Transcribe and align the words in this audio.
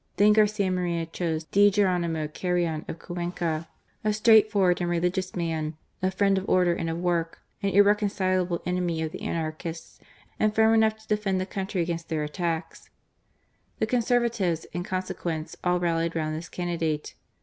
Then 0.17 0.33
Garcia 0.33 0.71
Moreiio 0.71 1.05
chose 1.11 1.43
D. 1.43 1.69
Jeronimo 1.69 2.27
Carrion 2.27 2.85
of 2.87 2.97
Cuenca, 2.97 3.67
a 4.03 4.11
straight 4.11 4.49
forward 4.49 4.81
and 4.81 4.89
religious 4.89 5.35
man, 5.35 5.77
a 6.01 6.09
friend 6.09 6.39
of 6.39 6.49
order 6.49 6.73
and 6.73 6.89
of 6.89 6.97
work, 6.97 7.37
an 7.61 7.69
irreconcilable 7.69 8.63
enemy 8.65 9.03
of 9.03 9.11
the 9.11 9.21
anarchists, 9.21 9.99
and 10.39 10.55
firm 10.55 10.73
enough 10.73 10.97
to 10.97 11.07
defend 11.07 11.39
the 11.39 11.45
country 11.45 11.83
against 11.83 12.09
tibeir 12.09 12.25
attacks. 12.25 12.89
The 13.77 13.85
Conservatives, 13.85 14.65
in 14.73 14.83
consequence^ 14.83 15.55
all 15.63 15.79
rallied 15.79 16.15
round 16.15 16.35
this 16.35 16.49
candidate. 16.49 17.13